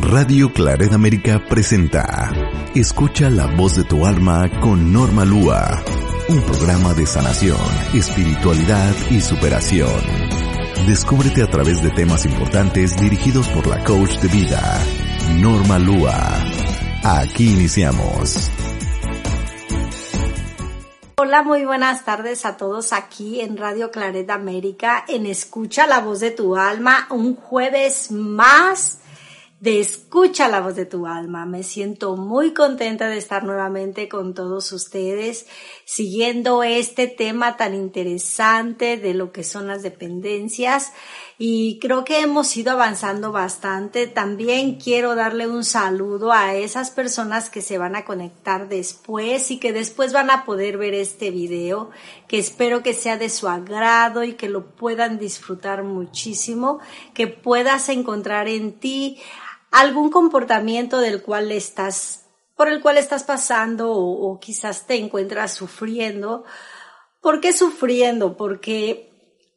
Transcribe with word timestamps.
Radio 0.00 0.52
Claret 0.52 0.92
América 0.92 1.40
presenta 1.48 2.32
Escucha 2.74 3.30
la 3.30 3.46
voz 3.46 3.76
de 3.76 3.84
tu 3.84 4.04
alma 4.04 4.50
con 4.60 4.92
Norma 4.92 5.24
Lua, 5.24 5.84
un 6.28 6.42
programa 6.42 6.92
de 6.94 7.06
sanación, 7.06 7.56
espiritualidad 7.94 8.92
y 9.10 9.20
superación. 9.20 10.00
Descúbrete 10.88 11.44
a 11.44 11.46
través 11.48 11.80
de 11.80 11.90
temas 11.90 12.26
importantes 12.26 12.96
dirigidos 13.00 13.46
por 13.50 13.68
la 13.68 13.84
coach 13.84 14.18
de 14.18 14.28
vida, 14.28 14.60
Norma 15.38 15.78
Lua. 15.78 16.12
Aquí 17.04 17.52
iniciamos. 17.52 18.50
Hola, 21.16 21.44
muy 21.44 21.64
buenas 21.64 22.04
tardes 22.04 22.44
a 22.44 22.56
todos 22.56 22.92
aquí 22.92 23.40
en 23.40 23.56
Radio 23.56 23.92
Claret 23.92 24.28
América, 24.28 25.04
en 25.06 25.24
Escucha 25.26 25.86
la 25.86 26.00
voz 26.00 26.18
de 26.18 26.32
tu 26.32 26.56
alma, 26.56 27.06
un 27.10 27.36
jueves 27.36 28.10
más 28.10 28.98
de 29.64 29.80
Escucha 29.80 30.46
la 30.48 30.60
voz 30.60 30.76
de 30.76 30.84
tu 30.84 31.06
alma. 31.06 31.46
Me 31.46 31.62
siento 31.62 32.16
muy 32.16 32.52
contenta 32.52 33.08
de 33.08 33.16
estar 33.16 33.44
nuevamente 33.44 34.10
con 34.10 34.34
todos 34.34 34.70
ustedes, 34.72 35.46
siguiendo 35.86 36.62
este 36.62 37.08
tema 37.08 37.56
tan 37.56 37.74
interesante 37.74 38.98
de 38.98 39.14
lo 39.14 39.32
que 39.32 39.42
son 39.42 39.66
las 39.66 39.82
dependencias 39.82 40.92
y 41.38 41.78
creo 41.80 42.04
que 42.04 42.20
hemos 42.20 42.54
ido 42.56 42.72
avanzando 42.72 43.32
bastante. 43.32 44.06
También 44.06 44.76
quiero 44.76 45.14
darle 45.14 45.48
un 45.48 45.64
saludo 45.64 46.30
a 46.30 46.54
esas 46.54 46.90
personas 46.90 47.48
que 47.48 47.62
se 47.62 47.78
van 47.78 47.96
a 47.96 48.04
conectar 48.04 48.68
después 48.68 49.50
y 49.50 49.58
que 49.58 49.72
después 49.72 50.12
van 50.12 50.30
a 50.30 50.44
poder 50.44 50.76
ver 50.76 50.92
este 50.92 51.30
video, 51.30 51.90
que 52.28 52.38
espero 52.38 52.82
que 52.82 52.92
sea 52.92 53.16
de 53.16 53.30
su 53.30 53.48
agrado 53.48 54.24
y 54.24 54.34
que 54.34 54.50
lo 54.50 54.66
puedan 54.76 55.18
disfrutar 55.18 55.82
muchísimo, 55.84 56.80
que 57.14 57.28
puedas 57.28 57.88
encontrar 57.88 58.46
en 58.46 58.78
ti 58.78 59.18
algún 59.74 60.10
comportamiento 60.10 61.00
del 61.00 61.20
cual 61.20 61.50
estás, 61.50 62.26
por 62.56 62.68
el 62.68 62.80
cual 62.80 62.96
estás 62.96 63.24
pasando 63.24 63.92
o, 63.92 64.38
quizás 64.38 64.86
te 64.86 64.94
encuentras 64.94 65.52
sufriendo. 65.52 66.44
¿Por 67.20 67.40
qué 67.40 67.52
sufriendo? 67.52 68.36
Porque 68.36 69.10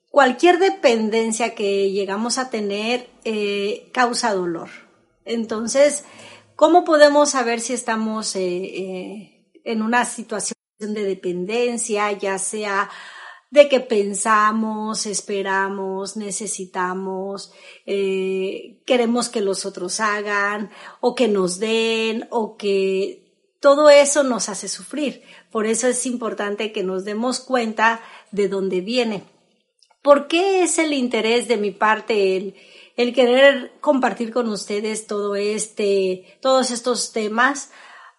cualquier 0.09 0.57
dependencia 0.57 1.53
que 1.53 1.91
llegamos 1.91 2.39
a 2.39 2.49
tener 2.49 3.07
eh, 3.25 3.91
causa 3.93 4.33
dolor. 4.33 4.69
Entonces, 5.23 6.03
¿cómo 6.55 6.83
podemos 6.83 7.29
saber 7.29 7.59
si 7.59 7.73
estamos 7.73 8.35
eh, 8.35 8.41
eh, 8.41 9.51
en 9.65 9.83
una 9.83 10.03
situación 10.05 10.57
de 10.79 11.03
dependencia, 11.03 12.11
ya 12.13 12.39
sea 12.39 12.89
de 13.49 13.69
que 13.69 13.79
pensamos, 13.79 15.05
esperamos, 15.05 16.17
necesitamos, 16.17 17.51
eh, 17.85 18.81
queremos 18.85 19.29
que 19.29 19.41
los 19.41 19.65
otros 19.65 19.99
hagan 19.99 20.69
o 20.99 21.15
que 21.15 21.27
nos 21.27 21.59
den 21.59 22.27
o 22.29 22.57
que 22.57 23.27
todo 23.59 23.89
eso 23.89 24.23
nos 24.23 24.49
hace 24.49 24.67
sufrir. 24.67 25.23
Por 25.51 25.65
eso 25.65 25.87
es 25.87 26.05
importante 26.05 26.71
que 26.71 26.83
nos 26.83 27.05
demos 27.05 27.39
cuenta 27.39 28.01
de 28.31 28.47
dónde 28.47 28.81
viene. 28.81 29.23
¿Por 30.01 30.27
qué 30.27 30.63
es 30.63 30.77
el 30.77 30.93
interés 30.93 31.47
de 31.47 31.57
mi 31.57 31.71
parte 31.71 32.37
el, 32.37 32.55
el 32.97 33.13
querer 33.13 33.73
compartir 33.81 34.31
con 34.31 34.49
ustedes 34.49 35.07
todo 35.07 35.35
este, 35.35 36.37
todos 36.41 36.71
estos 36.71 37.11
temas? 37.13 37.71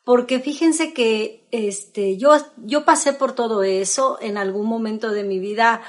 Porque 0.08 0.40
fíjense 0.40 0.94
que 0.94 1.46
este, 1.50 2.16
yo, 2.16 2.30
yo 2.64 2.86
pasé 2.86 3.12
por 3.12 3.32
todo 3.32 3.62
eso 3.62 4.16
en 4.22 4.38
algún 4.38 4.66
momento 4.66 5.10
de 5.10 5.22
mi 5.22 5.38
vida. 5.38 5.82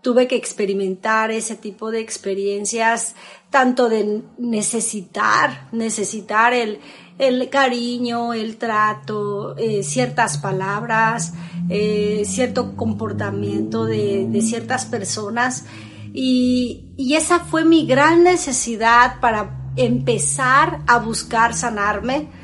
Tuve 0.00 0.26
que 0.26 0.36
experimentar 0.36 1.30
ese 1.30 1.54
tipo 1.54 1.90
de 1.90 2.00
experiencias, 2.00 3.14
tanto 3.50 3.90
de 3.90 4.22
necesitar, 4.38 5.68
necesitar 5.70 6.54
el, 6.54 6.80
el 7.18 7.50
cariño, 7.50 8.32
el 8.32 8.56
trato, 8.56 9.54
eh, 9.58 9.82
ciertas 9.82 10.38
palabras, 10.38 11.34
eh, 11.68 12.22
cierto 12.24 12.74
comportamiento 12.74 13.84
de, 13.84 14.26
de 14.30 14.40
ciertas 14.40 14.86
personas. 14.86 15.66
Y, 16.14 16.86
y, 16.96 17.16
esa 17.16 17.40
fue 17.40 17.66
mi 17.66 17.84
gran 17.84 18.24
necesidad 18.24 19.20
para 19.20 19.72
empezar 19.76 20.80
a 20.86 20.98
buscar 21.00 21.52
sanarme. 21.52 22.37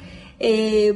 Eh, 0.46 0.92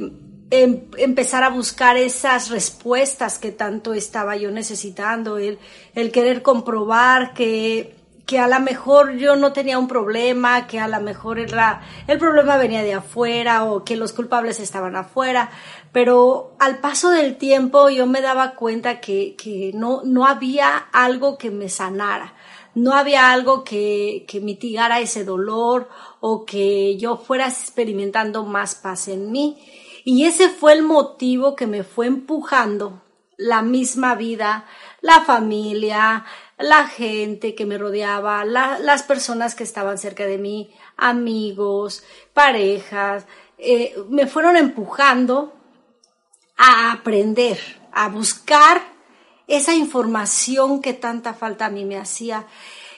em, 0.51 0.81
empezar 0.97 1.43
a 1.43 1.49
buscar 1.49 1.97
esas 1.97 2.51
respuestas 2.51 3.39
que 3.39 3.51
tanto 3.51 3.95
estaba 3.95 4.35
yo 4.35 4.51
necesitando, 4.51 5.39
el, 5.39 5.57
el 5.95 6.11
querer 6.11 6.43
comprobar 6.43 7.33
que, 7.33 7.95
que 8.27 8.37
a 8.37 8.47
lo 8.47 8.59
mejor 8.59 9.13
yo 9.13 9.35
no 9.35 9.53
tenía 9.53 9.79
un 9.79 9.87
problema, 9.87 10.67
que 10.67 10.79
a 10.79 10.87
lo 10.87 11.01
mejor 11.01 11.39
era, 11.39 11.81
el 12.05 12.19
problema 12.19 12.57
venía 12.57 12.83
de 12.83 12.93
afuera 12.93 13.63
o 13.63 13.83
que 13.83 13.95
los 13.95 14.13
culpables 14.13 14.59
estaban 14.59 14.95
afuera, 14.95 15.49
pero 15.91 16.55
al 16.59 16.77
paso 16.77 17.09
del 17.09 17.37
tiempo 17.37 17.89
yo 17.89 18.05
me 18.05 18.21
daba 18.21 18.51
cuenta 18.53 18.99
que, 18.99 19.35
que 19.35 19.71
no, 19.73 20.03
no 20.05 20.27
había 20.27 20.77
algo 20.77 21.39
que 21.39 21.49
me 21.49 21.69
sanara, 21.69 22.35
no 22.79 22.93
había 22.93 23.31
algo 23.31 23.63
que, 23.63 24.25
que 24.27 24.39
mitigara 24.39 24.99
ese 24.99 25.25
dolor 25.25 25.89
o 26.19 26.45
que 26.45 26.97
yo 26.97 27.17
fuera 27.17 27.47
experimentando 27.47 28.45
más 28.45 28.75
paz 28.75 29.07
en 29.07 29.31
mí. 29.31 29.57
Y 30.05 30.25
ese 30.25 30.49
fue 30.49 30.73
el 30.73 30.83
motivo 30.83 31.55
que 31.55 31.67
me 31.67 31.83
fue 31.83 32.07
empujando 32.07 33.01
la 33.37 33.61
misma 33.61 34.15
vida, 34.15 34.65
la 35.01 35.21
familia, 35.21 36.25
la 36.57 36.87
gente 36.87 37.55
que 37.55 37.65
me 37.65 37.77
rodeaba, 37.77 38.43
la, 38.43 38.79
las 38.79 39.03
personas 39.03 39.55
que 39.55 39.63
estaban 39.63 39.97
cerca 39.97 40.25
de 40.25 40.37
mí, 40.37 40.73
amigos, 40.97 42.03
parejas, 42.33 43.25
eh, 43.57 43.95
me 44.09 44.27
fueron 44.27 44.57
empujando 44.57 45.53
a 46.57 46.91
aprender, 46.91 47.59
a 47.91 48.09
buscar 48.09 48.98
esa 49.49 49.75
información 49.75 50.81
que 50.81 50.93
tanta 50.93 51.33
falta 51.33 51.65
a 51.65 51.69
mí 51.69 51.83
me 51.83 51.97
hacía. 51.97 52.47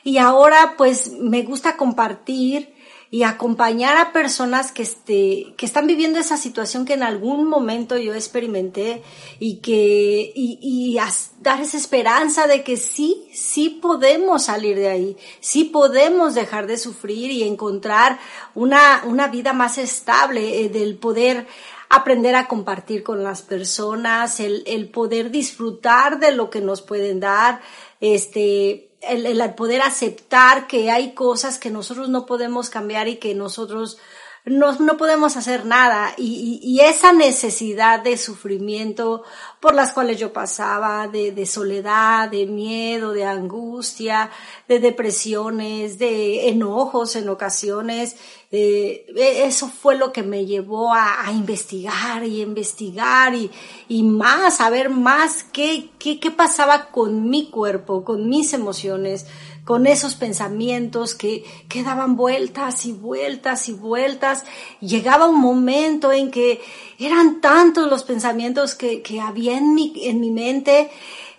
Y 0.04 0.18
ahora 0.18 0.76
pues 0.78 1.12
me 1.14 1.42
gusta 1.44 1.78
compartir 1.78 2.74
y 3.14 3.24
acompañar 3.24 3.98
a 3.98 4.14
personas 4.14 4.72
que, 4.72 4.84
este, 4.84 5.54
que 5.58 5.66
están 5.66 5.86
viviendo 5.86 6.18
esa 6.18 6.38
situación 6.38 6.86
que 6.86 6.94
en 6.94 7.04
algún 7.04 7.46
momento 7.46 7.98
yo 7.98 8.14
experimenté 8.14 9.04
y 9.38 9.58
que, 9.58 10.32
y, 10.34 10.60
y 10.62 10.98
dar 11.42 11.60
esa 11.60 11.76
esperanza 11.76 12.48
de 12.48 12.64
que 12.64 12.78
sí, 12.78 13.28
sí 13.34 13.70
podemos 13.82 14.46
salir 14.46 14.78
de 14.78 14.88
ahí, 14.88 15.18
sí 15.42 15.66
podemos 15.66 16.36
dejar 16.36 16.68
de 16.68 16.78
sufrir 16.78 17.32
y 17.32 17.44
encontrar 17.44 18.18
una, 18.56 19.04
una 19.04 19.28
vida 19.28 19.52
más 19.52 19.78
estable, 19.78 20.62
eh, 20.62 20.70
del 20.70 20.96
poder 20.96 21.48
aprender 21.92 22.36
a 22.36 22.48
compartir 22.48 23.04
con 23.04 23.22
las 23.22 23.42
personas, 23.42 24.40
el, 24.40 24.64
el 24.66 24.90
poder 24.90 25.30
disfrutar 25.30 26.20
de 26.20 26.32
lo 26.32 26.50
que 26.50 26.62
nos 26.62 26.82
pueden 26.82 27.20
dar, 27.20 27.62
este, 28.00 28.90
el, 29.02 29.26
el, 29.26 29.54
poder 29.56 29.82
aceptar 29.82 30.68
que 30.68 30.90
hay 30.90 31.14
cosas 31.14 31.60
que 31.60 31.70
nosotros 31.70 32.08
no 32.08 32.26
podemos 32.26 32.70
cambiar 32.70 33.10
y 33.10 33.18
que 33.18 33.36
nosotros 33.36 33.98
no, 34.46 34.74
no 34.80 34.98
podemos 34.98 35.38
hacer 35.38 35.66
nada. 35.66 36.14
Y, 36.18 36.60
y, 36.64 36.80
esa 36.80 37.14
necesidad 37.14 38.00
de 38.00 38.18
sufrimiento 38.18 39.24
por 39.60 39.76
las 39.76 39.94
cuales 39.94 40.20
yo 40.20 40.34
pasaba, 40.34 41.08
de, 41.08 41.46
soledad, 41.46 42.30
de 42.30 42.48
miedo, 42.48 43.14
de 43.14 43.26
angustia, 43.26 44.32
de 44.68 44.80
depresiones, 44.80 46.00
de 46.00 46.50
enojos 46.50 47.16
en 47.16 47.30
ocasiones, 47.30 48.16
eh, 48.52 49.06
eso 49.16 49.68
fue 49.68 49.96
lo 49.96 50.12
que 50.12 50.24
me 50.24 50.46
llevó 50.46 50.94
a, 50.94 51.26
a 51.26 51.32
investigar 51.32 52.26
y 52.26 52.42
investigar 52.42 53.36
y, 53.36 53.52
y, 53.88 54.02
más, 54.02 54.60
a 54.60 54.72
ver 54.72 54.90
más 54.90 55.44
qué, 55.44 55.92
qué, 56.00 56.20
qué 56.20 56.32
pasaba 56.32 56.90
con 56.90 57.30
mi 57.30 57.52
cuerpo, 57.52 58.04
con 58.04 58.28
mis 58.28 58.54
emociones, 58.54 59.28
con 59.66 59.86
esos 59.88 60.16
pensamientos 60.16 61.14
que, 61.14 61.44
que 61.70 61.84
daban 61.84 62.16
vueltas 62.16 62.86
y 62.86 62.94
vueltas 62.94 63.70
y 63.70 63.74
vueltas. 63.74 64.44
Llegaba 64.80 65.28
un 65.28 65.40
momento 65.40 66.12
en 66.12 66.32
que 66.32 66.62
eran 67.00 67.42
tantos 67.42 67.90
los 67.90 68.04
pensamientos 68.04 68.76
que, 68.76 69.02
que 69.02 69.22
había 69.22 69.58
en 69.58 69.74
mi, 69.74 69.94
en 70.04 70.20
mi 70.20 70.32
mente, 70.32 70.90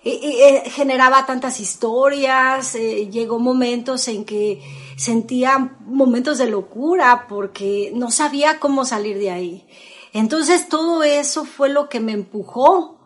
eh, 0.05 0.65
eh, 0.65 0.71
generaba 0.71 1.27
tantas 1.27 1.61
historias, 1.61 2.75
eh, 2.75 3.09
llegó 3.09 3.39
momentos 3.39 4.09
en 4.09 4.25
que 4.25 4.61
sentía 4.97 5.77
momentos 5.87 6.39
de 6.39 6.51
locura 6.51 7.27
porque 7.29 7.93
no 7.95 8.11
sabía 8.11 8.59
cómo 8.59 8.85
salir 8.85 9.19
de 9.19 9.31
ahí. 9.31 9.67
Entonces 10.13 10.69
todo 10.69 11.05
eso 11.05 11.45
fue 11.45 11.69
lo 11.69 11.89
que 11.89 12.01
me 12.01 12.13
empujó 12.13 12.99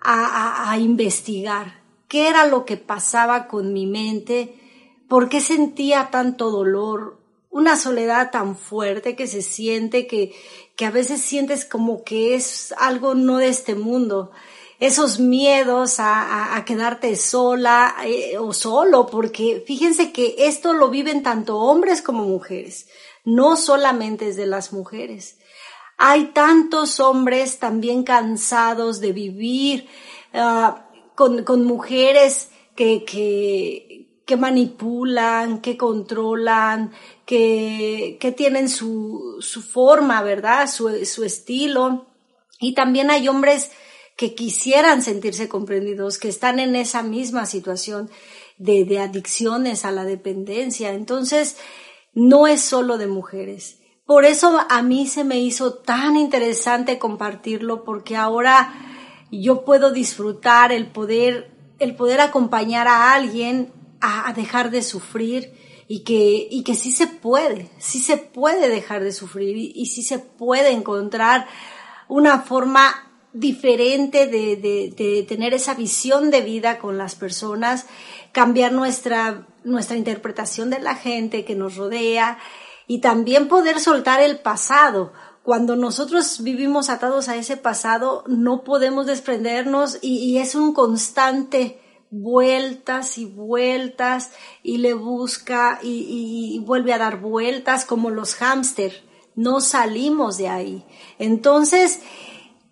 a, 0.00 0.70
a, 0.70 0.78
investigar 0.78 1.77
qué 2.08 2.28
era 2.28 2.46
lo 2.46 2.64
que 2.64 2.76
pasaba 2.76 3.46
con 3.46 3.72
mi 3.72 3.86
mente, 3.86 4.58
por 5.08 5.28
qué 5.28 5.40
sentía 5.40 6.08
tanto 6.10 6.50
dolor, 6.50 7.18
una 7.50 7.76
soledad 7.76 8.30
tan 8.30 8.56
fuerte 8.56 9.16
que 9.16 9.26
se 9.26 9.42
siente 9.42 10.06
que, 10.06 10.34
que 10.76 10.86
a 10.86 10.90
veces 10.90 11.20
sientes 11.20 11.64
como 11.64 12.04
que 12.04 12.34
es 12.34 12.74
algo 12.78 13.14
no 13.14 13.38
de 13.38 13.48
este 13.48 13.74
mundo 13.74 14.32
esos 14.80 15.18
miedos 15.18 15.98
a, 15.98 16.56
a, 16.56 16.64
quedarte 16.64 17.16
sola 17.16 17.96
eh, 18.04 18.38
o 18.38 18.52
solo, 18.52 19.06
porque 19.06 19.62
fíjense 19.66 20.12
que 20.12 20.36
esto 20.38 20.72
lo 20.72 20.88
viven 20.88 21.22
tanto 21.22 21.58
hombres 21.58 22.00
como 22.00 22.24
mujeres, 22.24 22.88
no 23.24 23.56
solamente 23.56 24.28
es 24.28 24.36
de 24.36 24.46
las 24.46 24.72
mujeres. 24.72 25.38
Hay 25.96 26.26
tantos 26.26 27.00
hombres 27.00 27.58
también 27.58 28.04
cansados 28.04 29.00
de 29.00 29.12
vivir 29.12 29.88
uh, 30.32 30.78
con, 31.18 31.42
con, 31.42 31.64
mujeres 31.64 32.50
que, 32.76 33.04
que, 33.04 34.22
que, 34.24 34.36
manipulan, 34.36 35.60
que 35.60 35.76
controlan, 35.76 36.92
que, 37.26 38.18
que 38.20 38.30
tienen 38.30 38.68
su, 38.68 39.38
su 39.40 39.62
forma, 39.62 40.22
¿verdad? 40.22 40.70
Su, 40.70 41.04
su 41.04 41.24
estilo. 41.24 42.06
Y 42.60 42.74
también 42.74 43.10
hay 43.10 43.26
hombres 43.26 43.72
que 44.16 44.36
quisieran 44.36 45.02
sentirse 45.02 45.48
comprendidos, 45.48 46.18
que 46.18 46.28
están 46.28 46.60
en 46.60 46.76
esa 46.76 47.02
misma 47.02 47.46
situación 47.46 48.08
de, 48.56 48.84
de 48.84 49.00
adicciones 49.00 49.84
a 49.84 49.90
la 49.90 50.04
dependencia. 50.04 50.92
Entonces, 50.92 51.56
no 52.12 52.46
es 52.46 52.60
solo 52.60 52.96
de 52.96 53.08
mujeres. 53.08 53.80
Por 54.06 54.24
eso 54.24 54.60
a 54.70 54.82
mí 54.82 55.08
se 55.08 55.24
me 55.24 55.40
hizo 55.40 55.74
tan 55.74 56.16
interesante 56.16 57.00
compartirlo 57.00 57.82
porque 57.82 58.14
ahora 58.14 58.72
yo 59.30 59.64
puedo 59.64 59.92
disfrutar 59.92 60.72
el 60.72 60.86
poder, 60.86 61.50
el 61.78 61.94
poder 61.94 62.20
acompañar 62.20 62.88
a 62.88 63.12
alguien 63.14 63.72
a, 64.00 64.32
dejar 64.32 64.70
de 64.70 64.82
sufrir 64.82 65.52
y 65.88 66.00
que, 66.00 66.48
y 66.50 66.62
que 66.62 66.74
sí 66.74 66.92
se 66.92 67.06
puede, 67.06 67.70
sí 67.78 68.00
se 68.00 68.16
puede 68.16 68.68
dejar 68.68 69.02
de 69.02 69.12
sufrir 69.12 69.56
y, 69.56 69.72
y 69.74 69.86
sí 69.86 70.02
se 70.02 70.18
puede 70.18 70.70
encontrar 70.70 71.46
una 72.08 72.40
forma 72.40 73.08
diferente 73.32 74.26
de, 74.26 74.56
de, 74.56 74.94
de, 74.96 75.22
tener 75.22 75.54
esa 75.54 75.74
visión 75.74 76.30
de 76.30 76.40
vida 76.40 76.78
con 76.78 76.98
las 76.98 77.14
personas, 77.14 77.86
cambiar 78.32 78.72
nuestra, 78.72 79.46
nuestra 79.64 79.96
interpretación 79.96 80.70
de 80.70 80.80
la 80.80 80.94
gente 80.94 81.44
que 81.44 81.54
nos 81.54 81.76
rodea 81.76 82.38
y 82.86 83.00
también 83.00 83.48
poder 83.48 83.80
soltar 83.80 84.20
el 84.20 84.40
pasado. 84.40 85.12
Cuando 85.48 85.76
nosotros 85.76 86.42
vivimos 86.42 86.90
atados 86.90 87.30
a 87.30 87.36
ese 87.36 87.56
pasado, 87.56 88.22
no 88.26 88.64
podemos 88.64 89.06
desprendernos 89.06 89.96
y, 90.02 90.36
es 90.36 90.54
un 90.54 90.74
constante 90.74 91.80
vueltas 92.10 93.16
y 93.16 93.24
vueltas 93.24 94.32
y 94.62 94.76
le 94.76 94.92
busca 94.92 95.80
y 95.82 96.58
vuelve 96.66 96.92
a 96.92 96.98
dar 96.98 97.20
vueltas 97.20 97.86
como 97.86 98.10
los 98.10 98.34
hámster. 98.34 99.02
No 99.36 99.62
salimos 99.62 100.36
de 100.36 100.48
ahí. 100.48 100.84
Entonces, 101.18 102.00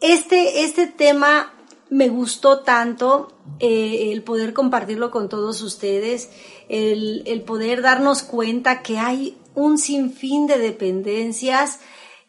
este, 0.00 0.64
este 0.64 0.87
tema 0.87 1.55
me 1.88 2.11
gustó 2.11 2.61
tanto 2.61 3.32
eh, 3.58 4.11
el 4.12 4.23
poder 4.23 4.52
compartirlo 4.52 5.11
con 5.11 5.31
todos 5.31 5.62
ustedes, 5.62 6.28
el, 6.69 7.23
el, 7.25 7.40
poder 7.40 7.81
darnos 7.81 8.23
cuenta 8.23 8.82
que 8.82 8.99
hay 8.99 9.38
un 9.55 9.78
sinfín 9.78 10.46
de 10.46 10.58
dependencias 10.58 11.81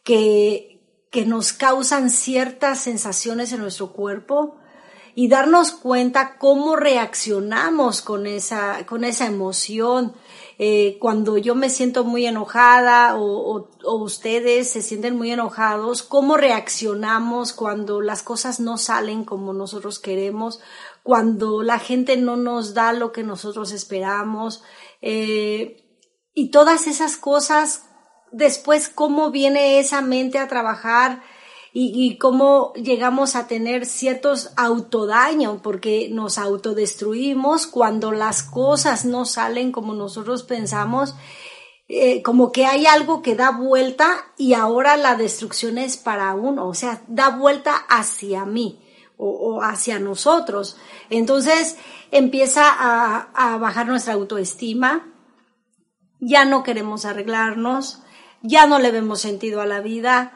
que, 0.08 0.80
que 1.12 1.26
nos 1.26 1.52
causan 1.52 2.10
ciertas 2.10 2.80
sensaciones 2.80 3.52
en 3.52 3.60
nuestro 3.60 3.92
cuerpo 3.92 4.56
y 5.16 5.28
darnos 5.28 5.74
cuenta 5.74 6.38
cómo 6.38 6.78
reaccionamos 6.78 8.02
con 8.02 8.26
esa, 8.26 8.86
con 8.86 9.04
esa 9.04 9.26
emoción. 9.26 10.14
Eh, 10.60 10.98
cuando 11.02 11.38
yo 11.38 11.56
me 11.56 11.70
siento 11.70 12.06
muy 12.06 12.26
enojada 12.26 13.18
o, 13.18 13.68
o, 13.84 13.96
ustedes 14.02 14.72
se 14.72 14.82
sienten 14.82 15.18
muy 15.18 15.32
enojados, 15.32 16.04
cómo 16.04 16.38
reaccionamos 16.38 17.52
cuando 17.52 18.00
las 18.00 18.24
cosas 18.24 18.62
no 18.62 18.78
salen 18.78 19.26
como 19.26 19.52
nosotros 19.52 20.00
queremos, 20.00 20.62
cuando 21.04 21.64
la 21.64 21.80
gente 21.80 22.16
no 22.16 22.38
nos 22.38 22.74
da 22.74 22.94
lo 22.94 23.12
que 23.12 23.24
nosotros 23.24 23.74
esperamos, 23.74 24.64
eh, 25.02 25.84
y 26.34 26.50
todas 26.52 26.88
esas 26.88 27.18
cosas, 27.18 27.87
después 28.32 28.90
cómo 28.90 29.32
viene 29.32 29.80
esa 29.80 30.02
mente 30.02 30.40
a 30.40 30.48
trabajar 30.48 31.22
y, 31.80 32.18
cómo 32.18 32.74
llegamos 32.74 33.36
a 33.36 33.46
tener 33.48 33.86
ciertos 33.86 34.50
autodaño 34.56 35.62
porque 35.62 36.10
nos 36.12 36.40
autodestruimos 36.40 37.68
cuando 37.68 38.12
las 38.12 38.42
cosas 38.42 39.06
no 39.06 39.26
salen 39.26 39.72
como 39.72 39.94
nosotros 39.94 40.42
pensamos. 40.42 41.14
Eh, 41.88 42.24
como 42.24 42.52
que 42.52 42.66
hay 42.66 42.88
algo 42.88 43.22
que 43.22 43.36
da 43.36 43.52
vuelta 43.52 44.10
y 44.38 44.56
ahora 44.56 44.98
la 44.98 45.16
destrucción 45.16 45.78
es 45.78 45.98
para 45.98 46.34
uno, 46.34 46.68
o 46.68 46.74
sea, 46.74 47.04
da 47.08 47.30
vuelta 47.30 47.76
hacia 47.76 48.44
mí 48.44 48.84
o, 49.16 49.62
hacia 49.62 50.00
nosotros. 50.00 50.78
Entonces 51.12 51.78
empieza 52.12 52.64
a 52.68 53.58
bajar 53.58 53.88
nuestra 53.88 54.16
autoestima, 54.16 55.14
ya 56.20 56.44
no 56.44 56.64
queremos 56.64 57.06
arreglarnos, 57.06 58.02
ya 58.42 58.66
no 58.68 58.80
le 58.80 58.92
vemos 58.92 59.22
sentido 59.22 59.62
a 59.62 59.66
la 59.66 59.82
vida, 59.82 60.34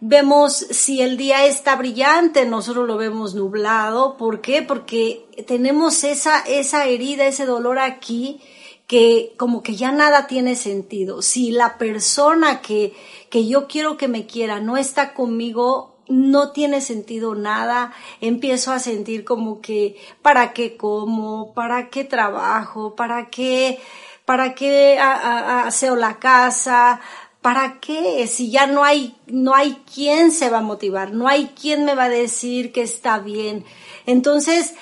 vemos 0.00 0.54
si 0.54 1.00
el 1.00 1.16
día 1.16 1.46
está 1.46 1.76
brillante, 1.76 2.44
nosotros 2.46 2.86
lo 2.86 2.96
vemos 2.96 3.34
nublado. 3.34 4.16
¿Por 4.16 4.40
qué? 4.40 4.62
Porque 4.62 5.26
tenemos 5.46 6.04
esa, 6.04 6.40
esa 6.40 6.86
herida, 6.86 7.26
ese 7.26 7.46
dolor 7.46 7.78
aquí 7.78 8.40
que 8.86 9.34
como 9.38 9.62
que 9.62 9.76
ya 9.76 9.92
nada 9.92 10.26
tiene 10.26 10.56
sentido. 10.56 11.22
Si 11.22 11.50
la 11.50 11.78
persona 11.78 12.60
que, 12.60 12.92
que 13.30 13.46
yo 13.46 13.66
quiero 13.66 13.96
que 13.96 14.08
me 14.08 14.26
quiera 14.26 14.60
no 14.60 14.76
está 14.76 15.14
conmigo, 15.14 15.94
no 16.08 16.52
tiene 16.52 16.80
sentido 16.80 17.34
nada, 17.34 17.92
empiezo 18.20 18.72
a 18.72 18.78
sentir 18.78 19.24
como 19.24 19.60
que 19.60 19.96
para 20.20 20.52
qué 20.52 20.76
como, 20.76 21.54
para 21.54 21.88
qué 21.88 22.04
trabajo, 22.04 22.94
para 22.94 23.30
qué, 23.30 23.80
para 24.26 24.54
qué 24.54 24.98
aseo 24.98 25.96
la 25.96 26.18
casa, 26.18 27.00
¿para 27.44 27.78
qué? 27.78 28.26
Si 28.26 28.50
ya 28.50 28.66
no 28.66 28.84
hay, 28.84 29.18
no 29.26 29.54
hay 29.54 29.74
quien 29.94 30.32
se 30.32 30.48
va 30.48 30.60
a 30.60 30.62
motivar, 30.62 31.12
no 31.12 31.28
hay 31.28 31.48
quien 31.48 31.84
me 31.84 31.94
va 31.94 32.04
a 32.04 32.08
decir 32.08 32.72
que 32.72 32.80
está 32.80 33.18
bien. 33.18 33.66
Entonces, 34.06 34.72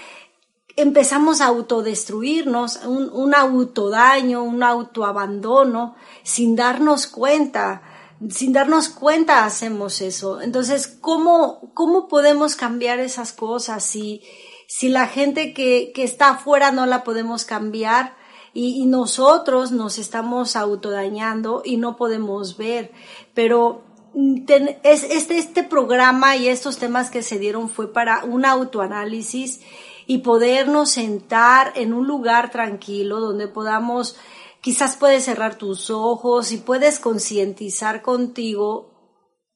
empezamos 0.76 1.40
a 1.40 1.46
autodestruirnos, 1.46 2.84
un, 2.84 3.10
un 3.12 3.34
autodaño, 3.34 4.44
un 4.44 4.62
autoabandono, 4.62 5.96
sin 6.22 6.54
darnos 6.54 7.08
cuenta. 7.08 7.82
Sin 8.30 8.52
darnos 8.52 8.90
cuenta 8.90 9.44
hacemos 9.44 10.00
eso. 10.00 10.40
Entonces, 10.40 10.86
¿cómo, 10.86 11.72
cómo 11.74 12.06
podemos 12.06 12.54
cambiar 12.54 13.00
esas 13.00 13.32
cosas? 13.32 13.82
Si, 13.82 14.22
si 14.68 14.88
la 14.88 15.08
gente 15.08 15.52
que, 15.52 15.90
que 15.92 16.04
está 16.04 16.28
afuera 16.28 16.70
no 16.70 16.86
la 16.86 17.02
podemos 17.02 17.44
cambiar, 17.44 18.14
y, 18.54 18.84
nosotros 18.86 19.72
nos 19.72 19.98
estamos 19.98 20.56
autodañando 20.56 21.62
y 21.64 21.76
no 21.76 21.96
podemos 21.96 22.56
ver. 22.56 22.92
Pero 23.34 23.82
mm, 24.14 24.44
este, 24.82 25.38
este 25.38 25.62
programa 25.62 26.36
y 26.36 26.48
estos 26.48 26.78
temas 26.78 27.10
que 27.10 27.22
se 27.22 27.38
dieron 27.38 27.68
fue 27.68 27.92
para 27.92 28.24
un 28.24 28.44
autoanálisis 28.44 29.60
y 30.06 30.18
podernos 30.18 30.90
sentar 30.90 31.72
en 31.76 31.94
un 31.94 32.06
lugar 32.06 32.50
tranquilo 32.50 33.20
donde 33.20 33.48
podamos, 33.48 34.16
quizás 34.60 34.96
puedes 34.96 35.24
cerrar 35.24 35.56
tus 35.56 35.90
ojos 35.90 36.52
y 36.52 36.58
puedes 36.58 36.98
concientizar 36.98 38.02
contigo 38.02 38.92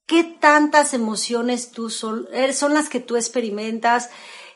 qué 0.06 0.24
tantas 0.24 0.94
emociones 0.94 1.72
tú 1.72 1.90
son, 1.90 2.28
er, 2.32 2.54
son 2.54 2.74
las 2.74 2.88
que 2.88 3.00
tú 3.00 3.16
experimentas, 3.16 4.08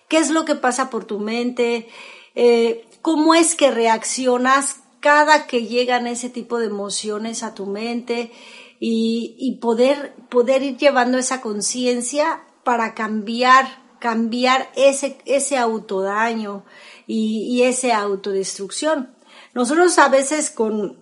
qué 0.09 0.19
es 0.19 0.31
lo 0.31 0.45
que 0.45 0.55
pasa 0.55 0.91
por 0.91 1.05
tu 1.05 1.19
mente, 1.19 1.89
eh, 2.35 2.89
cómo 3.03 3.35
es 3.35 3.55
que 3.55 3.71
reaccionas 3.71 4.77
cada 5.01 5.47
que 5.47 5.67
llegan 5.67 6.07
ese 6.07 6.31
tipo 6.31 6.59
de 6.59 6.67
emociones 6.67 7.43
a 7.43 7.55
tu 7.55 7.67
mente 7.67 8.31
y, 8.79 9.59
poder, 9.61 10.15
poder 10.31 10.63
ir 10.63 10.77
llevando 10.77 11.19
esa 11.19 11.41
conciencia 11.41 12.43
para 12.65 12.95
cambiar, 12.95 13.67
cambiar 13.99 14.71
ese, 14.75 15.19
ese 15.27 15.59
autodaño 15.59 16.65
y, 17.07 17.47
y 17.51 17.63
ese 17.65 17.93
autodestrucción. 17.93 19.15
Nosotros 19.53 19.99
a 19.99 20.09
veces 20.09 20.51
con, 20.51 20.99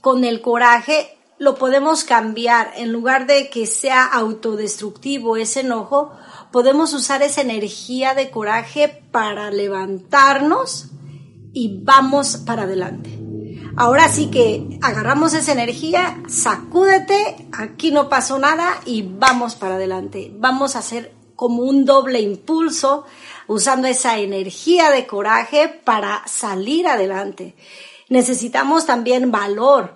con 0.00 0.24
el 0.24 0.40
coraje 0.40 1.16
lo 1.38 1.56
podemos 1.56 2.04
cambiar. 2.04 2.72
En 2.76 2.92
lugar 2.92 3.26
de 3.26 3.50
que 3.50 3.66
sea 3.66 4.04
autodestructivo 4.04 5.36
ese 5.36 5.60
enojo, 5.60 6.12
podemos 6.56 6.94
usar 6.94 7.20
esa 7.20 7.42
energía 7.42 8.14
de 8.14 8.30
coraje 8.30 8.88
para 9.10 9.50
levantarnos 9.50 10.86
y 11.52 11.82
vamos 11.82 12.38
para 12.38 12.62
adelante. 12.62 13.10
Ahora 13.76 14.08
sí 14.08 14.30
que 14.30 14.78
agarramos 14.80 15.34
esa 15.34 15.52
energía, 15.52 16.22
sacúdete, 16.28 17.46
aquí 17.52 17.90
no 17.90 18.08
pasó 18.08 18.38
nada 18.38 18.80
y 18.86 19.02
vamos 19.02 19.54
para 19.54 19.74
adelante. 19.74 20.32
Vamos 20.34 20.76
a 20.76 20.78
hacer 20.78 21.12
como 21.34 21.62
un 21.62 21.84
doble 21.84 22.22
impulso 22.22 23.04
usando 23.48 23.86
esa 23.86 24.18
energía 24.18 24.90
de 24.90 25.06
coraje 25.06 25.68
para 25.68 26.22
salir 26.26 26.86
adelante. 26.86 27.54
Necesitamos 28.08 28.86
también 28.86 29.30
valor, 29.30 29.95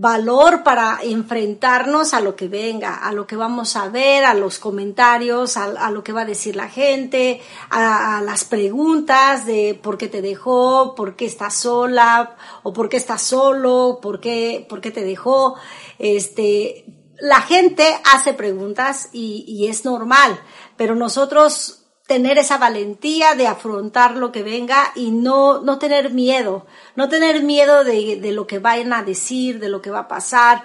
valor 0.00 0.62
para 0.62 1.00
enfrentarnos 1.02 2.14
a 2.14 2.20
lo 2.20 2.36
que 2.36 2.46
venga, 2.46 2.94
a 2.94 3.12
lo 3.12 3.26
que 3.26 3.34
vamos 3.34 3.74
a 3.74 3.88
ver, 3.88 4.24
a 4.24 4.32
los 4.32 4.60
comentarios, 4.60 5.56
a, 5.56 5.90
lo 5.90 6.04
que 6.04 6.12
va 6.12 6.20
a 6.20 6.24
decir 6.24 6.54
la 6.54 6.68
gente, 6.68 7.42
a, 7.68 8.22
las 8.24 8.44
preguntas 8.44 9.44
de 9.44 9.76
por 9.82 9.98
qué 9.98 10.06
te 10.06 10.22
dejó, 10.22 10.94
por 10.94 11.16
qué 11.16 11.24
estás 11.24 11.54
sola, 11.54 12.36
o 12.62 12.72
por 12.72 12.88
qué 12.88 12.96
estás 12.96 13.22
solo, 13.22 13.98
por 14.00 14.20
qué, 14.20 14.64
por 14.68 14.80
qué 14.80 14.92
te 14.92 15.02
dejó. 15.02 15.56
Este, 15.98 16.84
la 17.18 17.40
gente 17.40 17.84
hace 18.04 18.34
preguntas 18.34 19.08
y, 19.12 19.44
y 19.48 19.66
es 19.66 19.84
normal, 19.84 20.40
pero 20.76 20.94
nosotros 20.94 21.87
tener 22.08 22.38
esa 22.38 22.56
valentía 22.56 23.34
de 23.34 23.46
afrontar 23.46 24.16
lo 24.16 24.32
que 24.32 24.42
venga 24.42 24.92
y 24.94 25.10
no, 25.10 25.60
no 25.60 25.78
tener 25.78 26.10
miedo, 26.10 26.66
no 26.96 27.10
tener 27.10 27.42
miedo 27.42 27.84
de, 27.84 28.16
de 28.16 28.32
lo 28.32 28.46
que 28.46 28.58
vayan 28.58 28.94
a 28.94 29.02
decir, 29.02 29.60
de 29.60 29.68
lo 29.68 29.82
que 29.82 29.90
va 29.90 30.00
a 30.00 30.08
pasar. 30.08 30.64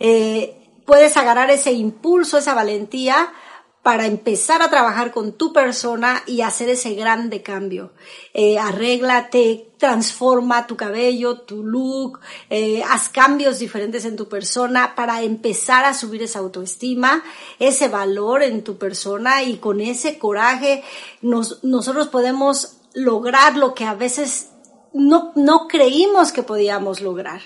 Eh, 0.00 0.56
puedes 0.84 1.16
agarrar 1.16 1.52
ese 1.52 1.70
impulso, 1.70 2.38
esa 2.38 2.54
valentía 2.54 3.32
para 3.84 4.06
empezar 4.06 4.62
a 4.62 4.70
trabajar 4.70 5.12
con 5.12 5.32
tu 5.32 5.52
persona 5.52 6.22
y 6.26 6.40
hacer 6.40 6.70
ese 6.70 6.94
grande 6.94 7.42
cambio. 7.42 7.92
Eh, 8.32 8.58
arréglate, 8.58 9.72
transforma 9.76 10.66
tu 10.66 10.74
cabello, 10.74 11.40
tu 11.40 11.62
look, 11.62 12.18
eh, 12.48 12.82
haz 12.88 13.10
cambios 13.10 13.58
diferentes 13.58 14.06
en 14.06 14.16
tu 14.16 14.26
persona 14.26 14.94
para 14.94 15.20
empezar 15.20 15.84
a 15.84 15.92
subir 15.92 16.22
esa 16.22 16.38
autoestima, 16.38 17.22
ese 17.58 17.88
valor 17.88 18.42
en 18.42 18.64
tu 18.64 18.78
persona 18.78 19.42
y 19.42 19.58
con 19.58 19.82
ese 19.82 20.18
coraje 20.18 20.82
nos, 21.20 21.62
nosotros 21.62 22.08
podemos 22.08 22.78
lograr 22.94 23.58
lo 23.58 23.74
que 23.74 23.84
a 23.84 23.92
veces 23.92 24.48
no, 24.94 25.32
no 25.34 25.68
creímos 25.68 26.32
que 26.32 26.42
podíamos 26.42 27.02
lograr 27.02 27.42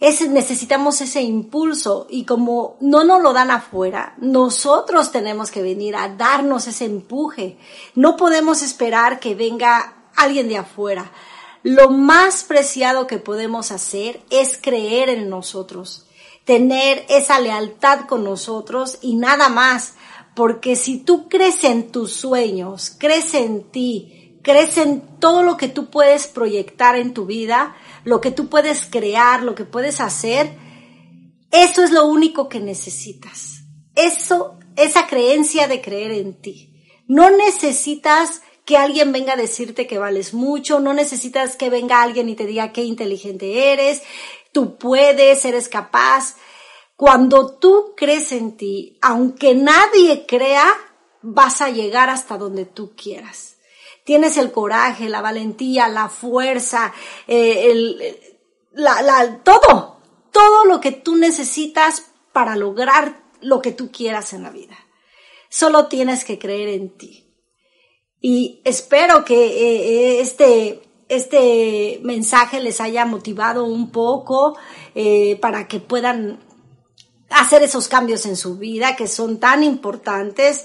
necesitamos 0.00 1.00
ese 1.02 1.20
impulso 1.20 2.06
y 2.08 2.24
como 2.24 2.76
no 2.80 3.04
nos 3.04 3.22
lo 3.22 3.34
dan 3.34 3.50
afuera, 3.50 4.14
nosotros 4.18 5.12
tenemos 5.12 5.50
que 5.50 5.62
venir 5.62 5.94
a 5.94 6.08
darnos 6.08 6.66
ese 6.66 6.86
empuje. 6.86 7.58
No 7.94 8.16
podemos 8.16 8.62
esperar 8.62 9.20
que 9.20 9.34
venga 9.34 9.94
alguien 10.16 10.48
de 10.48 10.56
afuera. 10.56 11.12
Lo 11.62 11.90
más 11.90 12.44
preciado 12.44 13.06
que 13.06 13.18
podemos 13.18 13.70
hacer 13.70 14.22
es 14.30 14.58
creer 14.58 15.10
en 15.10 15.28
nosotros, 15.28 16.06
tener 16.46 17.04
esa 17.10 17.38
lealtad 17.38 18.06
con 18.06 18.24
nosotros 18.24 18.96
y 19.02 19.16
nada 19.16 19.50
más, 19.50 19.94
porque 20.34 20.76
si 20.76 20.96
tú 20.96 21.28
crees 21.28 21.62
en 21.64 21.92
tus 21.92 22.14
sueños, 22.14 22.96
crees 22.98 23.34
en 23.34 23.64
ti, 23.64 24.19
crees 24.42 24.78
en 24.78 25.18
todo 25.18 25.42
lo 25.42 25.56
que 25.56 25.68
tú 25.68 25.90
puedes 25.90 26.26
proyectar 26.26 26.96
en 26.96 27.14
tu 27.14 27.26
vida, 27.26 27.76
lo 28.04 28.20
que 28.20 28.30
tú 28.30 28.48
puedes 28.48 28.86
crear, 28.86 29.42
lo 29.42 29.54
que 29.54 29.64
puedes 29.64 30.00
hacer, 30.00 30.56
eso 31.50 31.82
es 31.82 31.90
lo 31.90 32.06
único 32.06 32.48
que 32.48 32.60
necesitas. 32.60 33.64
Eso, 33.94 34.58
esa 34.76 35.06
creencia 35.06 35.68
de 35.68 35.80
creer 35.80 36.12
en 36.12 36.40
ti. 36.40 36.84
No 37.06 37.30
necesitas 37.30 38.42
que 38.64 38.76
alguien 38.76 39.12
venga 39.12 39.32
a 39.32 39.36
decirte 39.36 39.86
que 39.86 39.98
vales 39.98 40.32
mucho, 40.32 40.80
no 40.80 40.94
necesitas 40.94 41.56
que 41.56 41.70
venga 41.70 42.02
alguien 42.02 42.28
y 42.28 42.36
te 42.36 42.46
diga 42.46 42.72
qué 42.72 42.84
inteligente 42.84 43.72
eres, 43.72 44.02
tú 44.52 44.78
puedes, 44.78 45.44
eres 45.44 45.68
capaz. 45.68 46.36
Cuando 46.94 47.56
tú 47.56 47.94
crees 47.96 48.30
en 48.30 48.56
ti, 48.56 48.98
aunque 49.02 49.54
nadie 49.54 50.24
crea, 50.26 50.66
vas 51.22 51.60
a 51.60 51.70
llegar 51.70 52.10
hasta 52.10 52.38
donde 52.38 52.64
tú 52.64 52.94
quieras 52.94 53.56
tienes 54.10 54.38
el 54.38 54.50
coraje, 54.50 55.08
la 55.08 55.20
valentía, 55.20 55.86
la 55.86 56.08
fuerza, 56.08 56.92
eh, 57.28 57.70
el, 57.70 58.18
la, 58.72 59.02
la, 59.02 59.38
todo, 59.44 60.00
todo 60.32 60.64
lo 60.64 60.80
que 60.80 60.90
tú 60.90 61.14
necesitas 61.14 62.10
para 62.32 62.56
lograr 62.56 63.22
lo 63.40 63.62
que 63.62 63.70
tú 63.70 63.92
quieras 63.92 64.32
en 64.32 64.42
la 64.42 64.50
vida. 64.50 64.76
Solo 65.48 65.86
tienes 65.86 66.24
que 66.24 66.40
creer 66.40 66.70
en 66.70 66.98
ti. 66.98 67.32
Y 68.20 68.60
espero 68.64 69.24
que 69.24 69.46
eh, 69.46 70.16
eh, 70.16 70.20
este, 70.22 70.82
este 71.08 72.00
mensaje 72.02 72.58
les 72.58 72.80
haya 72.80 73.04
motivado 73.04 73.64
un 73.64 73.92
poco 73.92 74.58
para 75.40 75.68
que 75.68 75.78
puedan 75.78 76.40
hacer 77.28 77.62
esos 77.62 77.86
cambios 77.86 78.26
en 78.26 78.36
su 78.36 78.58
vida 78.58 78.96
que 78.96 79.06
son 79.06 79.38
tan 79.38 79.62
importantes 79.62 80.64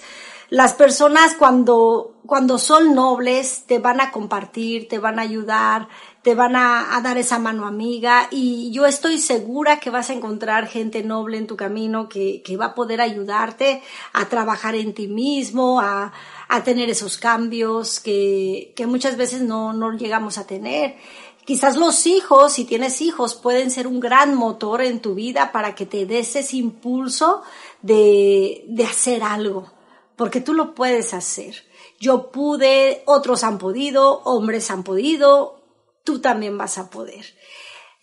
las 0.50 0.74
personas 0.74 1.36
cuando, 1.36 2.18
cuando 2.26 2.58
son 2.60 2.94
nobles 2.94 3.64
te 3.66 3.80
van 3.80 4.00
a 4.00 4.12
compartir, 4.12 4.88
te 4.88 5.00
van 5.00 5.18
a 5.18 5.24
ayudar, 5.24 5.88
te 6.22 6.36
van 6.36 6.56
a, 6.56 7.00
dar 7.04 7.18
esa 7.18 7.40
mano 7.40 7.66
amiga 7.66 8.28
y 8.32 8.72
yo 8.72 8.86
estoy 8.86 9.20
segura 9.20 9.80
que 9.80 9.90
vas 9.90 10.10
a 10.10 10.14
encontrar 10.14 10.68
gente 10.68 11.04
noble 11.04 11.38
en 11.38 11.48
tu 11.48 11.56
camino 11.56 12.08
que, 12.10 12.42
que 12.44 12.58
va 12.58 12.66
a 12.66 12.76
poder 12.76 13.02
ayudarte 13.02 13.82
a 14.14 14.26
trabajar 14.26 14.76
en 14.76 14.94
ti 14.94 15.08
mismo, 15.08 15.80
a, 15.80 16.14
a 16.48 16.64
tener 16.64 16.90
esos 16.90 17.18
cambios 17.18 18.00
que, 18.00 18.74
que 18.76 18.86
muchas 18.88 19.18
veces 19.18 19.42
no, 19.42 19.74
no 19.74 19.94
llegamos 19.94 20.38
a 20.38 20.46
tener. 20.46 20.96
Quizás 21.44 21.76
los 21.78 22.08
hijos, 22.08 22.54
si 22.54 22.66
tienes 22.66 23.02
hijos, 23.02 23.36
pueden 23.36 23.70
ser 23.70 23.86
un 23.86 24.00
gran 24.00 24.34
motor 24.34 24.82
en 24.82 25.00
tu 25.00 25.14
vida 25.14 25.52
para 25.52 25.76
que 25.76 25.86
te 25.86 26.08
des 26.08 26.36
ese 26.36 26.58
impulso 26.58 27.44
de, 27.84 28.66
de 28.68 28.84
hacer 28.84 29.22
algo 29.22 29.75
porque 30.16 30.42
tú 30.42 30.54
lo 30.54 30.76
puedes 30.76 31.14
hacer. 31.14 31.64
Yo 32.00 32.32
pude, 32.32 33.04
otros 33.06 33.44
han 33.44 33.58
podido, 33.58 34.22
hombres 34.24 34.70
han 34.72 34.84
podido, 34.84 35.62
tú 36.04 36.20
también 36.20 36.58
vas 36.58 36.78
a 36.78 36.90
poder. 36.90 37.26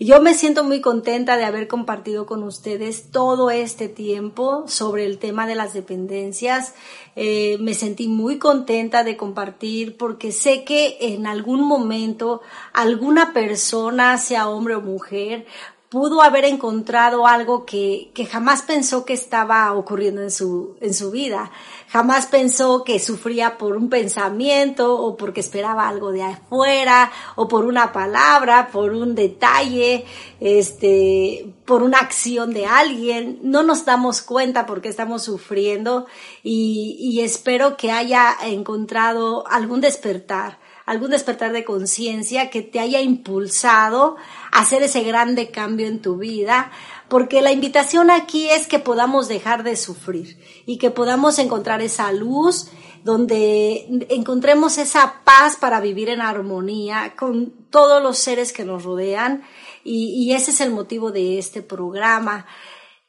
Yo 0.05 0.21
me 0.21 0.35
siento 0.35 0.65
muy 0.65 0.81
contenta 0.81 1.37
de 1.37 1.45
haber 1.45 1.69
compartido 1.69 2.27
con 2.27 2.43
ustedes 2.43 3.13
todo 3.13 3.53
este 3.53 3.89
tiempo 3.89 4.65
sobre 4.67 5.07
el 5.07 5.19
tema 5.19 5.47
de 5.47 5.55
las 5.55 5.75
dependencias. 5.75 6.75
Eh, 7.15 7.57
me 7.61 7.73
sentí 7.73 8.09
muy 8.09 8.39
contenta 8.39 9.05
de 9.05 9.17
compartir 9.17 9.97
porque 9.97 10.33
sé 10.33 10.65
que 10.65 10.97
en 11.01 11.29
algún 11.29 11.63
momento 11.63 12.41
alguna 12.73 13.33
persona, 13.33 14.19
sea 14.19 14.49
hombre 14.49 14.75
o 14.75 14.81
mujer, 14.81 15.47
pudo 15.93 16.23
haber 16.23 16.47
encontrado 16.47 17.27
algo 17.27 17.67
que, 17.67 18.11
que, 18.15 18.25
jamás 18.25 18.63
pensó 18.63 19.05
que 19.05 19.13
estaba 19.13 19.75
ocurriendo 19.75 20.23
en 20.23 20.31
su, 20.31 20.75
en 20.81 20.95
su 20.95 21.11
vida. 21.11 21.51
Jamás 21.89 22.25
pensó 22.25 22.83
que 22.83 22.99
sufría 22.99 23.59
por 23.59 23.77
un 23.77 23.91
pensamiento 23.91 24.99
o 24.99 25.19
porque 25.19 25.41
esperaba 25.41 25.87
algo 25.87 26.11
de 26.11 26.23
afuera 26.23 27.13
o 27.37 27.47
por 27.47 27.67
una 27.67 27.93
palabra, 27.93 28.71
por 28.73 28.95
un 28.95 29.15
detalle, 29.15 30.07
este, 30.41 31.53
por 31.67 31.83
una 31.83 31.99
acción 31.99 32.55
de 32.55 32.65
alguien. 32.65 33.41
No 33.43 33.63
nos 33.63 33.85
damos 33.85 34.23
cuenta 34.23 34.65
porque 34.65 34.89
estamos 34.89 35.25
sufriendo 35.25 36.07
y, 36.43 36.97
y 37.01 37.21
espero 37.21 37.77
que 37.77 37.93
haya 37.93 38.35
encontrado 38.43 39.47
algún 39.47 39.83
despertar 39.83 40.62
algún 40.87 41.11
despertar 41.11 41.53
de 41.53 41.65
conciencia 41.65 42.51
que 42.51 42.63
te 42.63 42.81
haya 42.81 43.01
impulsado 43.01 44.17
a 44.51 44.61
hacer 44.61 44.83
ese 44.83 45.03
grande 45.03 45.51
cambio 45.51 45.87
en 45.87 46.01
tu 46.01 46.17
vida, 46.17 46.71
porque 47.09 47.43
la 47.43 47.53
invitación 47.53 48.11
aquí 48.11 48.49
es 48.49 48.67
que 48.67 48.79
podamos 48.79 49.29
dejar 49.29 49.65
de 49.65 49.77
sufrir 49.77 50.39
y 50.67 50.79
que 50.79 50.91
podamos 50.91 51.39
encontrar 51.39 51.83
esa 51.83 52.11
luz 52.13 52.71
donde 53.05 54.07
encontremos 54.11 54.79
esa 54.79 55.23
paz 55.25 55.57
para 55.57 55.81
vivir 55.81 56.09
en 56.09 56.21
armonía 56.21 57.15
con 57.17 57.51
todos 57.71 58.03
los 58.03 58.19
seres 58.19 58.53
que 58.53 58.65
nos 58.65 58.85
rodean 58.85 59.43
y, 59.85 60.33
ese 60.33 60.53
es 60.53 60.61
el 60.61 60.71
motivo 60.71 61.11
de 61.11 61.39
este 61.39 61.61
programa. 61.61 62.47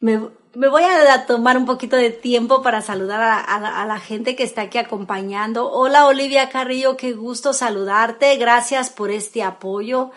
Me, 0.03 0.17
voy 0.53 0.83
a 0.83 1.25
tomar 1.27 1.55
un 1.55 1.65
poquito 1.65 1.95
de 1.95 2.09
tiempo 2.09 2.61
para 2.61 2.81
saludar 2.81 3.21
a, 3.47 3.85
la, 3.85 3.99
gente 4.01 4.35
que 4.35 4.43
está 4.43 4.63
aquí 4.63 4.77
acompañando. 4.77 5.71
Hola 5.71 6.07
Olivia 6.07 6.49
Carrillo, 6.49 6.97
qué 6.97 7.13
gusto 7.13 7.53
saludarte. 7.53 8.35
Gracias 8.35 8.89
por 8.89 9.11
este 9.11 9.43
apoyo. 9.43 10.11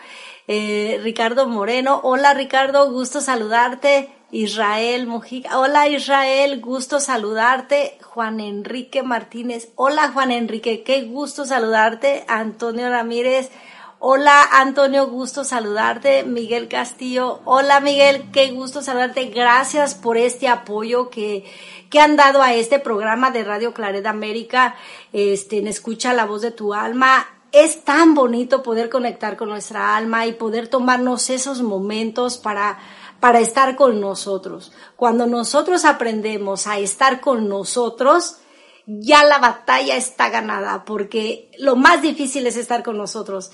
Eh, 0.49 0.99
Ricardo 1.03 1.47
Moreno, 1.47 2.01
hola 2.03 2.33
Ricardo, 2.33 2.91
gusto 2.91 3.21
saludarte. 3.21 4.13
Israel 4.29 5.07
Mojica, 5.07 5.57
hola 5.57 5.87
Israel, 5.87 6.59
gusto 6.59 6.99
saludarte. 6.99 7.97
Juan 8.01 8.41
Enrique 8.41 9.03
Martínez, 9.03 9.69
hola 9.75 10.11
Juan 10.11 10.31
Enrique, 10.31 10.83
qué 10.83 11.03
gusto 11.03 11.45
saludarte. 11.45 12.25
Antonio 12.27 12.89
Ramírez, 12.89 13.51
Hola 13.99 14.43
Antonio, 14.51 15.07
gusto 15.07 15.43
saludarte. 15.43 16.21
Miguel 16.23 16.67
Castillo, 16.67 17.39
hola 17.45 17.79
Miguel, 17.79 18.29
qué 18.31 18.51
gusto 18.51 18.83
saludarte. 18.83 19.25
Gracias 19.25 19.95
por 19.95 20.17
este 20.17 20.47
apoyo 20.47 21.09
que, 21.09 21.45
que 21.89 21.99
han 21.99 22.15
dado 22.15 22.43
a 22.43 22.53
este 22.53 22.77
programa 22.77 23.31
de 23.31 23.43
Radio 23.43 23.73
Claret 23.73 24.05
América. 24.05 24.75
Este, 25.13 25.57
en 25.57 25.67
Escucha 25.67 26.13
la 26.13 26.25
voz 26.25 26.43
de 26.43 26.51
tu 26.51 26.75
alma. 26.75 27.25
es 27.51 27.83
tan 27.85 28.13
bonito 28.13 28.61
poder 28.61 28.91
conectar 28.91 29.35
con 29.35 29.49
nuestra 29.49 29.97
alma 29.97 30.27
y 30.27 30.33
poder 30.33 30.67
tomarnos 30.67 31.31
esos 31.31 31.63
momentos 31.63 32.37
para, 32.37 32.77
para 33.19 33.39
estar 33.39 33.75
con 33.75 33.99
nosotros. 33.99 34.73
Cuando 34.95 35.25
nosotros 35.25 35.85
aprendemos 35.85 36.67
a 36.67 36.77
estar 36.77 37.19
con 37.19 37.49
nosotros, 37.49 38.37
ya 38.85 39.23
la 39.25 39.39
batalla 39.39 39.97
está 39.97 40.29
ganada, 40.29 40.85
porque 40.85 41.51
lo 41.57 41.75
más 41.75 42.01
difícil 42.01 42.47
es 42.47 42.55
estar 42.55 42.83
con 42.83 42.97
nosotros. 42.97 43.51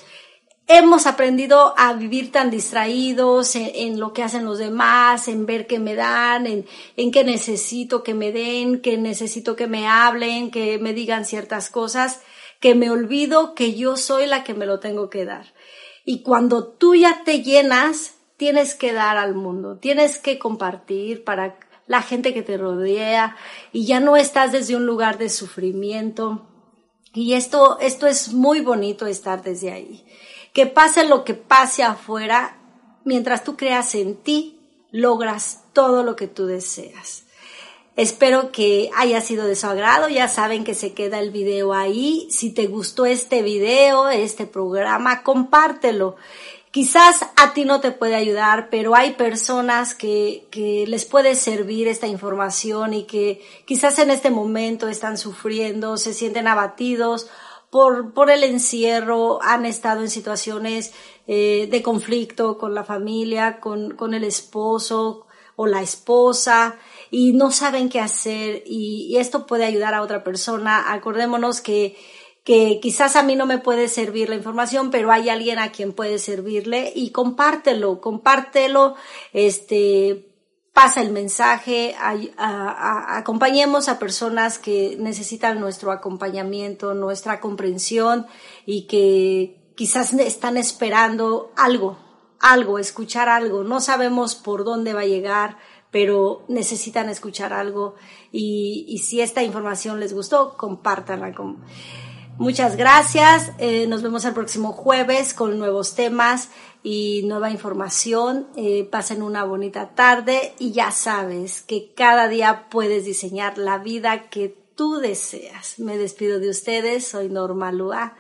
Hemos 0.68 1.08
aprendido 1.08 1.74
a 1.78 1.94
vivir 1.94 2.32
tan 2.32 2.50
distraídos 2.50 3.56
en, 3.56 4.00
lo 4.00 4.14
que 4.14 4.24
hacen 4.24 4.46
los 4.46 4.60
demás, 4.60 5.28
en 5.28 5.46
ver 5.46 5.68
qué 5.68 5.78
me 5.78 5.94
dan, 5.94 6.48
en, 6.48 6.66
en 6.96 7.12
qué 7.12 7.24
necesito 7.24 8.02
que 8.02 8.14
me 8.14 8.32
den, 8.32 8.80
que 8.82 8.98
necesito 8.98 9.56
que 9.56 9.68
me 9.68 9.88
hablen, 9.88 10.52
que 10.52 10.80
me 10.80 10.94
digan 10.94 11.26
ciertas 11.26 11.70
cosas 11.70 12.22
que 12.64 12.76
me 12.76 12.90
olvido 12.90 13.56
que 13.56 13.74
yo 13.74 13.98
soy 13.98 14.26
la 14.26 14.46
que 14.46 14.54
me 14.54 14.66
lo 14.66 14.80
tengo 14.80 15.10
que 15.10 15.26
dar. 15.26 15.54
Y 16.06 16.22
cuando 16.22 16.66
tú 16.66 16.96
ya 16.96 17.24
te 17.26 17.44
llenas, 17.44 18.14
tienes 18.38 18.74
que 18.74 18.94
dar 18.94 19.18
al 19.18 19.36
mundo, 19.36 19.80
tienes 19.80 20.18
que 20.18 20.40
compartir 20.40 21.26
para 21.26 21.60
la 21.88 22.02
gente 22.02 22.34
que 22.34 22.42
te 22.42 22.56
rodea 22.56 23.36
y 23.74 23.86
ya 23.86 24.00
no 24.00 24.16
estás 24.16 24.54
desde 24.54 24.78
un 24.78 24.86
lugar 24.86 25.18
de 25.18 25.28
sufrimiento. 25.28 26.48
Y 27.14 27.34
esto, 27.34 27.80
esto 27.82 28.08
es 28.08 28.32
muy 28.32 28.62
bonito 28.62 29.08
estar 29.08 29.44
desde 29.44 29.70
ahí. 29.70 30.06
Que 30.54 30.68
pase 30.68 31.06
lo 31.06 31.24
que 31.24 31.34
pase 31.34 31.84
afuera, 31.84 32.58
mientras 33.04 33.44
tú 33.44 33.58
creas 33.58 33.96
en 33.96 34.16
ti, 34.16 34.60
logras 34.92 35.64
todo 35.74 36.04
lo 36.04 36.16
que 36.16 36.28
tú 36.28 36.46
deseas. 36.46 37.24
Espero 37.96 38.52
que 38.52 38.90
haya 38.96 39.22
sido 39.22 39.46
de 39.46 39.56
su 39.56 39.68
agrado. 39.68 40.10
Ya 40.10 40.28
saben 40.28 40.64
que 40.64 40.74
se 40.74 40.94
queda 40.94 41.20
el 41.20 41.32
video 41.32 41.74
ahí. 41.74 42.28
Si 42.32 42.52
te 42.52 42.66
gustó 42.66 43.06
este 43.06 43.44
video, 43.44 44.10
este 44.10 44.48
programa, 44.48 45.22
compártelo. 45.22 46.16
Quizás 46.72 47.24
a 47.36 47.54
ti 47.54 47.66
no 47.66 47.82
te 47.82 47.92
puede 47.92 48.16
ayudar, 48.16 48.70
pero 48.72 48.96
hay 48.96 49.12
personas 49.12 49.94
que, 49.94 50.48
que 50.50 50.86
les 50.88 51.06
puede 51.06 51.36
servir 51.36 51.88
esta 51.88 52.08
información 52.08 52.96
y 52.96 53.04
que 53.04 53.44
quizás 53.66 54.00
en 54.00 54.10
este 54.10 54.32
momento 54.32 54.88
están 54.88 55.20
sufriendo, 55.20 55.98
se 55.98 56.16
sienten 56.16 56.48
abatidos 56.48 57.28
por, 57.74 58.14
por 58.14 58.30
el 58.30 58.44
encierro, 58.44 59.42
han 59.42 59.66
estado 59.66 60.02
en 60.02 60.10
situaciones 60.12 60.94
eh, 61.26 61.68
de 61.72 61.82
conflicto 61.82 62.60
con 62.60 62.76
la 62.76 62.84
familia, 62.84 63.60
con, 63.60 63.96
con 63.96 64.14
el 64.14 64.24
esposo 64.24 65.26
o 65.56 65.66
la 65.66 65.82
esposa 65.82 66.76
y 67.10 67.34
no 67.34 67.50
saben 67.50 67.90
qué 67.90 68.00
hacer 68.00 68.62
y, 68.68 69.18
esto 69.18 69.48
puede 69.48 69.66
ayudar 69.66 69.96
a 69.96 70.04
otra 70.04 70.24
persona. 70.24 70.94
Acordémonos 70.94 71.62
que, 71.62 71.98
que 72.44 72.80
quizás 72.80 73.16
a 73.16 73.24
mí 73.24 73.36
no 73.36 73.48
me 73.48 73.58
puede 73.58 73.88
servir 73.88 74.30
la 74.30 74.36
información, 74.36 74.92
pero 74.92 75.12
hay 75.12 75.30
alguien 75.30 75.58
a 75.58 75.72
quien 75.72 75.94
puede 75.94 76.20
servirle 76.20 76.94
y 76.96 77.10
compártelo, 77.10 78.02
compártelo, 78.02 78.94
este, 79.34 80.28
pasa 80.74 81.02
el 81.02 81.12
mensaje, 81.12 81.96
acompañemos 82.38 83.88
a 83.90 84.00
personas 84.00 84.58
que 84.58 84.98
necesitan 85.00 85.60
nuestro 85.60 85.92
acompañamiento, 85.92 86.96
nuestra 86.96 87.40
comprensión 87.40 88.26
y 88.66 88.88
que 88.88 89.72
quizás 89.76 90.14
están 90.14 90.58
esperando 90.58 91.52
algo, 91.56 92.00
algo, 92.40 92.80
escuchar 92.80 93.30
algo. 93.30 93.64
No 93.64 93.82
sabemos 93.82 94.34
por 94.34 94.64
dónde 94.64 94.94
va 94.94 95.02
a 95.02 95.06
llegar, 95.06 95.58
pero 95.92 96.44
necesitan 96.48 97.08
escuchar 97.08 97.54
algo 97.54 97.94
y, 98.32 98.98
si 98.98 99.22
esta 99.22 99.44
información 99.44 100.00
les 100.00 100.12
gustó, 100.12 100.58
compártanla. 100.58 101.36
Con... 101.36 101.64
Muchas 102.40 102.78
gracias. 102.78 103.52
Eh, 103.60 103.86
nos 103.86 104.02
vemos 104.02 104.26
el 104.26 104.34
próximo 104.34 104.72
jueves 104.72 105.36
con 105.36 105.60
nuevos 105.60 105.94
temas 105.94 106.50
y 106.84 107.22
nueva 107.24 107.50
información. 107.50 108.48
Eh, 108.56 108.88
pasen 108.92 109.24
una 109.24 109.46
bonita 109.46 109.96
tarde 109.96 110.54
y 110.60 110.74
ya 110.74 110.92
sabes 110.92 111.62
que 111.62 111.94
cada 111.96 112.28
día 112.28 112.68
puedes 112.70 113.06
diseñar 113.06 113.58
la 113.58 113.78
vida 113.78 114.30
que 114.30 114.54
tú 114.76 114.98
deseas. 114.98 115.80
Me 115.80 115.98
despido 115.98 116.40
de 116.40 116.50
ustedes. 116.50 117.08
Soy 117.08 117.30
Norma 117.30 117.72
Lua. 117.72 118.16